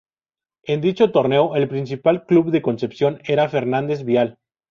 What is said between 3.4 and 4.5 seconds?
Fernández Vial.